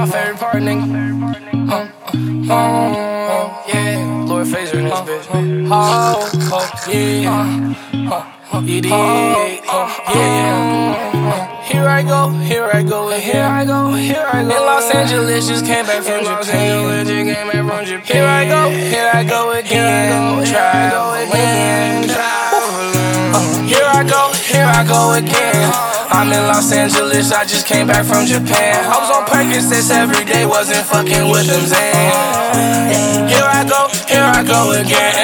my 0.00 0.06
favorite 0.06 0.38
part, 0.38 0.62
nigga. 0.62 0.86
Uh, 1.68 1.88
uh, 2.48 2.54
uh, 2.54 3.64
yeah, 3.68 4.24
Lord 4.26 4.46
Phaser 4.46 4.80
in 4.80 4.84
this 4.84 5.00
bitch. 5.00 5.26
Oh, 5.70 6.30
oh, 6.52 6.90
yeah. 6.90 7.74
Uh, 8.08 8.56
uh, 8.56 8.62
it 8.64 8.86
is. 8.86 8.92
Uh, 8.92 9.88
yeah. 10.14 11.64
Here 11.64 11.86
I 11.86 12.02
go, 12.02 12.30
here 12.30 12.64
I 12.72 12.82
go, 12.82 13.10
and 13.10 13.22
here 13.22 13.44
I 13.44 13.64
go, 13.66 13.92
here 13.92 14.26
I 14.26 14.42
go. 14.42 14.48
In 14.48 14.62
Los 14.64 14.90
Angeles, 14.90 15.46
just 15.46 15.66
came 15.66 15.84
back 15.84 16.02
from 16.02 16.24
Los 16.24 16.48
Angeles, 16.48 17.06
just 17.06 17.36
came 17.36 17.48
back 17.48 17.68
from 17.68 17.84
Japan. 17.84 18.06
Here 18.06 18.26
I 18.26 18.44
go, 18.48 18.70
here 18.70 19.10
I 19.12 19.24
go 19.24 19.52
again. 19.52 20.46
Traveling, 20.46 22.08
traveling. 22.08 23.68
Here 23.68 23.84
I 23.84 24.02
go, 24.08 24.32
here 24.32 24.64
I 24.64 24.82
go 24.88 25.12
again. 25.12 25.89
I'm 26.10 26.26
in 26.34 26.42
Los 26.50 26.72
Angeles, 26.74 27.30
I 27.30 27.46
just 27.46 27.66
came 27.66 27.86
back 27.86 28.04
from 28.04 28.26
Japan. 28.26 28.82
I 28.82 28.98
was 28.98 29.10
on 29.14 29.22
Percocets 29.30 29.94
every 29.94 30.26
day, 30.26 30.44
wasn't 30.44 30.82
fucking 30.82 31.30
with 31.30 31.46
them 31.46 31.62
Zan. 31.70 33.30
Here 33.30 33.46
I 33.46 33.62
go, 33.62 33.86
here 34.10 34.26
I 34.26 34.42
go 34.42 34.74
again. 34.74 35.14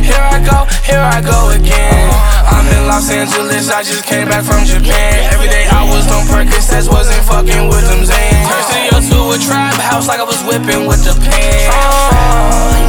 Here 0.00 0.24
I 0.24 0.40
go, 0.40 0.64
here 0.88 1.04
I 1.04 1.20
go 1.20 1.52
again. 1.52 2.08
I'm 2.48 2.64
in 2.64 2.88
Los 2.88 3.12
Angeles, 3.12 3.68
I 3.68 3.84
just 3.84 4.08
came 4.08 4.26
back 4.26 4.48
from 4.48 4.64
Japan. 4.64 5.28
Every 5.36 5.52
day 5.52 5.68
I 5.68 5.84
was 5.84 6.08
on 6.16 6.24
Percocets, 6.32 6.88
wasn't 6.88 7.20
fucking 7.28 7.68
with 7.68 7.84
them 7.92 8.08
Zan. 8.08 8.48
Turned 8.88 9.04
to 9.12 9.36
a 9.36 9.38
trap 9.38 9.76
house 9.76 10.08
like 10.08 10.18
I 10.18 10.24
was 10.24 10.40
whipping 10.48 10.88
with 10.88 11.04
the 11.04 11.12
pan. 11.20 11.68
I 11.68 12.87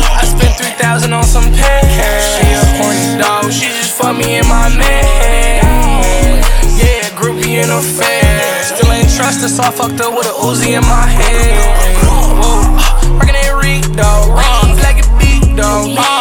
Trust 9.30 9.58
so 9.58 9.62
I 9.62 9.70
fucked 9.70 10.02
up 10.02 10.18
with 10.18 10.26
a 10.26 10.32
Uzi 10.42 10.76
in 10.76 10.82
my 10.82 11.06
hand. 11.06 12.02
Whoa, 12.02 13.14
working 13.20 13.96
dog. 13.96 14.28
Wrong, 14.28 14.76
like 14.78 15.06
a 15.06 15.20
beat, 15.20 15.56
dog. 15.56 16.19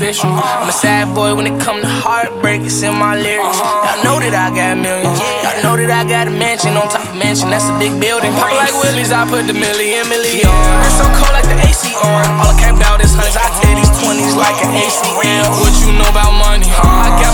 Superficial. 0.00 0.32
I'm 0.32 0.68
a 0.68 0.72
sad 0.72 1.14
boy 1.14 1.34
when 1.36 1.46
it 1.46 1.60
come 1.60 1.80
to 1.80 1.88
heartbreak, 1.88 2.62
it's 2.62 2.80
in 2.82 2.96
my 2.96 3.14
lyrics. 3.20 3.60
Y'all 3.60 4.00
know 4.00 4.16
that 4.16 4.32
I 4.32 4.48
got 4.48 4.80
millions. 4.80 5.20
Y'all 5.44 5.60
know 5.60 5.74
that 5.76 5.92
I 5.92 6.08
got 6.08 6.24
a 6.24 6.32
mansion 6.32 6.72
on 6.72 6.88
top 6.88 7.04
of 7.04 7.16
mansion, 7.20 7.52
that's 7.52 7.68
a 7.68 7.76
big 7.76 7.92
building. 8.00 8.32
Pop 8.32 8.48
like 8.56 8.72
Willie's, 8.80 9.12
I 9.12 9.28
put 9.28 9.44
the 9.44 9.52
million 9.52 10.08
million. 10.08 10.48
It's 10.48 10.96
so 10.96 11.04
cold 11.20 11.36
like 11.36 11.44
the 11.44 11.56
AC 11.60 11.92
on. 12.00 12.24
All 12.40 12.48
I 12.48 12.56
came 12.56 12.80
out 12.80 13.04
is 13.04 13.12
hundreds, 13.12 13.36
I 13.36 13.44
tear 13.60 13.76
these 13.76 13.92
20s 14.00 14.34
like 14.40 14.56
an 14.64 14.72
ACM. 14.72 15.44
What 15.60 15.72
you 15.84 15.92
know 15.92 16.08
about 16.08 16.32
money? 16.32 16.68
I 16.80 17.12
got 17.20 17.32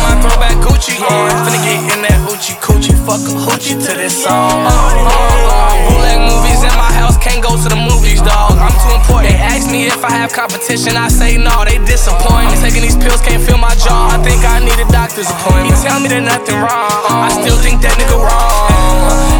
If 9.87 10.03
I 10.03 10.11
have 10.11 10.35
competition, 10.35 10.99
I 10.99 11.07
say 11.07 11.39
no, 11.39 11.63
they 11.63 11.79
disappoint. 11.87 12.51
I'm 12.51 12.59
taking 12.59 12.83
these 12.83 12.99
pills, 12.99 13.23
can't 13.23 13.39
feel 13.39 13.55
my 13.55 13.71
jaw. 13.79 14.11
I 14.11 14.19
think 14.19 14.43
I 14.43 14.59
need 14.59 14.75
a 14.83 14.89
doctor's 14.91 15.31
appointment. 15.31 15.71
He 15.71 15.79
tell 15.79 16.03
me 16.03 16.11
there's 16.11 16.27
nothing 16.27 16.59
wrong. 16.59 17.07
I 17.07 17.31
still 17.31 17.55
think 17.63 17.79
that 17.87 17.95
nigga 17.95 18.19
wrong. 18.19 18.67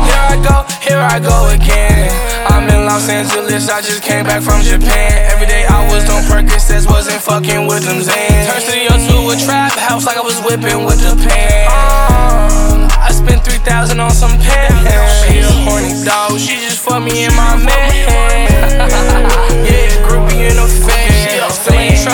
Here 0.07 0.23
I 0.23 0.39
go, 0.39 0.57
here 0.79 1.03
I 1.03 1.19
go 1.19 1.51
again. 1.51 2.15
I'm 2.47 2.71
in 2.71 2.87
Los 2.87 3.11
Angeles, 3.11 3.67
I 3.67 3.83
just 3.83 4.07
came 4.07 4.23
back 4.23 4.39
from 4.39 4.63
Japan. 4.63 5.27
Every 5.35 5.51
day 5.51 5.67
I 5.67 5.83
was 5.91 6.07
on 6.07 6.23
Percocets, 6.31 6.87
wasn't 6.87 7.19
fucking 7.27 7.67
with 7.67 7.83
them 7.83 7.99
Zans. 8.07 8.47
Turned 8.47 8.63
studio 8.63 8.95
to 8.95 9.35
a 9.35 9.37
trap 9.43 9.75
house 9.75 10.07
like 10.07 10.17
I 10.17 10.23
was 10.23 10.39
whipping 10.47 10.87
with 10.87 11.03
the 11.03 11.19
pan. 11.27 11.67
Um, 11.75 12.87
I 13.03 13.11
spent 13.11 13.43
3000 13.43 13.99
on 13.99 14.15
some 14.15 14.39
pen. 14.39 14.71
She 15.27 15.43
a 15.43 15.51
horny 15.67 15.91
dog, 16.07 16.39
she 16.39 16.55
just 16.63 16.79
fucked 16.79 17.03
me 17.03 17.27
in 17.27 17.35
my 17.35 17.59
man. 17.59 17.76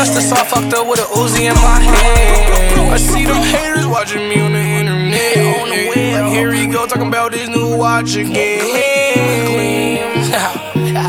Trust 0.02 0.18
us, 0.18 0.32
I 0.32 0.42
fucked 0.44 0.74
up 0.74 0.88
with 0.88 0.98
a 0.98 1.04
Uzi 1.14 1.46
in 1.46 1.54
my 1.54 1.78
hand. 1.78 2.90
I 2.90 2.96
see 2.96 3.24
them 3.24 3.36
haters 3.36 3.86
watching 3.86 4.28
me 4.28 4.40
on 4.40 4.50
the 4.50 4.58
internet. 4.58 5.62
On 5.62 5.68
the 5.70 5.94
web. 5.94 6.26
Here 6.26 6.52
he 6.52 6.66
go 6.66 6.88
talking 6.88 7.06
about 7.06 7.30
this 7.30 7.48
new 7.48 7.76
watch 7.76 8.16
again. 8.16 8.34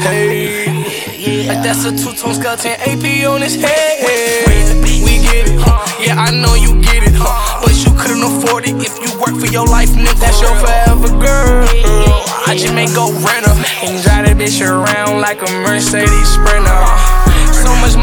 hey, 0.06 0.68
like 1.48 1.64
that's 1.66 1.86
a 1.86 1.92
two-tone 1.92 2.36
skeleton 2.36 2.78
AP 2.86 3.26
on 3.26 3.42
his 3.42 3.56
head. 3.56 4.46
We 4.86 5.18
get 5.26 5.50
it, 5.50 5.58
yeah, 5.98 6.22
I 6.22 6.30
know 6.30 6.54
you 6.54 6.80
get 6.84 7.02
it, 7.02 7.18
but 7.18 7.74
you 7.74 7.90
couldn't 7.98 8.22
afford 8.22 8.68
it 8.68 8.76
if 8.78 8.94
you 9.02 9.10
work 9.18 9.34
for 9.42 9.50
your 9.52 9.66
life, 9.66 9.90
nigga. 9.90 10.20
That's 10.20 10.40
your 10.40 10.54
forever 10.62 11.10
girl. 11.18 11.66
I 12.46 12.54
just 12.56 12.76
may 12.76 12.86
go 12.94 13.10
rent 13.10 13.48
her 13.48 13.58
and 13.90 14.04
drive 14.06 14.30
that 14.30 14.38
bitch 14.38 14.62
around 14.62 15.20
like 15.20 15.42
a 15.42 15.50
Mercedes 15.66 16.30
Sprinter. 16.30 17.24
So 17.64 17.72
much 17.80 17.96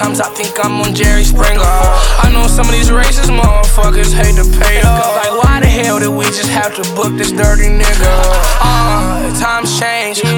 sometimes 0.00 0.20
I 0.20 0.30
think 0.34 0.64
I'm 0.64 0.80
on 0.80 0.94
Jerry 0.94 1.24
Springer. 1.24 1.60
I 1.60 2.30
know 2.32 2.46
some 2.46 2.64
of 2.64 2.72
these 2.72 2.88
racist 2.88 3.28
motherfuckers 3.28 4.14
hate 4.14 4.36
to 4.36 4.48
pay 4.58 4.80
up. 4.80 5.04
Like, 5.16 5.44
why 5.44 5.60
the 5.60 5.66
hell 5.66 5.98
did 6.00 6.08
we 6.08 6.24
just 6.24 6.48
have 6.48 6.74
to 6.76 6.82
book 6.94 7.12
this 7.18 7.30
dirty 7.32 7.68
nigga? 7.68 8.29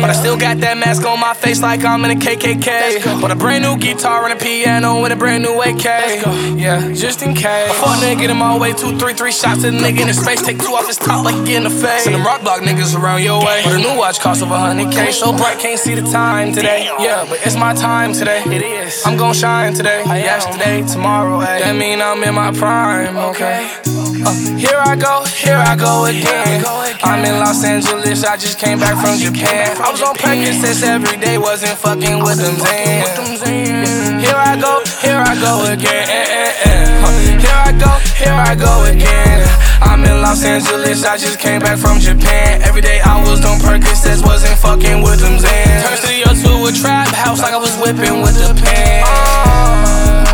But 0.02 0.10
I 0.10 0.14
still 0.14 0.36
got 0.36 0.58
that 0.58 0.76
mask 0.76 1.06
on 1.06 1.20
my 1.20 1.32
face 1.32 1.62
like 1.62 1.84
I'm 1.84 2.04
in 2.04 2.10
a 2.10 2.18
KKK. 2.18 3.20
But 3.20 3.30
a 3.30 3.36
brand 3.36 3.62
new 3.62 3.76
guitar 3.78 4.24
and 4.28 4.32
a 4.32 4.36
piano 4.36 5.04
and 5.04 5.12
a 5.12 5.16
brand 5.16 5.44
new 5.44 5.62
AK. 5.62 5.84
Yeah, 6.58 6.92
just 6.92 7.22
in 7.22 7.34
case. 7.34 7.70
I 7.70 7.74
fuck 7.78 8.02
nigga 8.02 8.28
in 8.28 8.36
my 8.36 8.58
way, 8.58 8.72
two, 8.72 8.98
three, 8.98 9.14
three 9.14 9.30
shots 9.30 9.64
at 9.64 9.70
the 9.70 9.78
nigga 9.78 10.00
in 10.00 10.08
his 10.08 10.18
face. 10.18 10.42
Take 10.42 10.58
two 10.58 10.74
off 10.74 10.88
his 10.88 10.96
top 10.96 11.24
like 11.24 11.46
he 11.46 11.54
in 11.54 11.62
the 11.62 11.70
face. 11.70 12.02
Send 12.02 12.16
them 12.16 12.26
rock 12.26 12.42
block 12.42 12.62
niggas 12.62 12.98
around 12.98 13.22
your 13.22 13.46
way. 13.46 13.62
But 13.62 13.74
a 13.74 13.78
new 13.78 13.96
watch 13.96 14.18
costs 14.18 14.42
over 14.42 14.54
100k, 14.54 15.12
so 15.12 15.32
bright 15.36 15.60
can't 15.60 15.78
see 15.78 15.94
the 15.94 16.02
time 16.10 16.52
today. 16.52 16.84
Yeah, 16.98 17.24
but 17.28 17.38
it's 17.46 17.54
my 17.56 17.72
time 17.72 18.12
today. 18.12 18.42
It 18.46 18.62
is. 18.62 19.02
I'm 19.06 19.16
gon' 19.16 19.34
shine 19.34 19.72
today. 19.72 20.02
Yesterday, 20.04 20.82
tomorrow, 20.82 21.38
ay. 21.38 21.60
That 21.60 21.76
mean 21.76 22.02
I'm 22.02 22.22
in 22.24 22.34
my 22.34 22.50
prime, 22.50 23.16
okay? 23.16 23.70
Uh, 24.24 24.30
here 24.54 24.78
I 24.78 24.94
go, 24.94 25.24
here 25.34 25.58
I 25.58 25.74
go 25.74 26.06
again. 26.06 26.62
I'm 27.02 27.24
in 27.24 27.42
Los 27.42 27.64
Angeles, 27.64 28.22
I 28.22 28.36
just 28.36 28.58
came 28.58 28.78
back 28.78 28.94
from 29.02 29.18
Japan. 29.18 29.74
I 29.82 29.90
was 29.90 30.00
on 30.00 30.14
Percocets 30.14 30.86
every 30.86 31.18
day, 31.18 31.38
wasn't 31.38 31.74
fucking 31.78 32.22
with 32.22 32.38
them 32.38 32.54
Zan. 32.62 34.22
Here 34.22 34.38
I 34.38 34.54
go, 34.54 34.78
here 35.02 35.18
I 35.18 35.34
go 35.42 35.66
again. 35.66 36.06
Uh, 36.06 36.70
uh, 36.70 36.70
uh. 36.70 36.92
Here 37.42 37.62
I 37.66 37.72
go, 37.74 37.92
here 38.14 38.38
I 38.38 38.54
go 38.54 38.86
again. 38.86 39.42
I'm 39.82 40.04
in 40.04 40.22
Los 40.22 40.44
Angeles, 40.44 41.04
I 41.04 41.18
just 41.18 41.40
came 41.40 41.58
back 41.58 41.78
from 41.78 41.98
Japan. 41.98 42.62
Every 42.62 42.80
day 42.80 43.00
I 43.00 43.18
was 43.28 43.44
on 43.44 43.58
Percocets, 43.58 44.22
wasn't 44.22 44.56
fucking 44.58 45.02
with 45.02 45.18
them 45.18 45.42
Zans. 45.42 45.82
Turned 45.82 45.98
studio 45.98 46.30
to 46.30 46.70
a 46.70 46.72
trap 46.72 47.08
house 47.08 47.42
like 47.42 47.54
I 47.54 47.58
was 47.58 47.74
whipping 47.82 48.22
with 48.22 48.38
the 48.38 48.54
pan. 48.54 49.02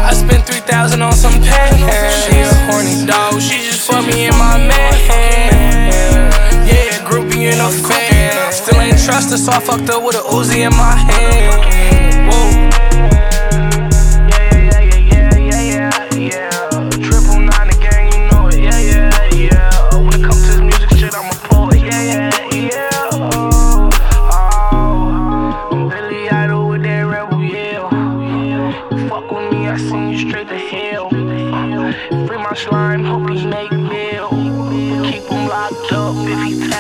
I 0.05 0.13
spent 0.13 0.45
3000 0.47 1.01
on 1.01 1.13
some 1.13 1.41
pan. 1.41 1.78
Buster, 9.19 9.37
so 9.37 9.51
I 9.51 9.59
fucked 9.59 9.91
up 9.91 10.05
with 10.05 10.15
a 10.15 10.21
Uzi 10.21 10.65
in 10.65 10.71
my 10.77 10.95
hand. 10.95 12.31
Whoa. 12.31 12.69
slime, 32.55 33.05
hope 33.05 33.31
he 33.31 33.47
make 33.47 33.71
meal. 33.71 34.29
Keep 35.05 35.25
him 35.29 35.49
locked 35.49 35.93
up 35.93 36.17
if 36.27 36.43
he 36.45 36.78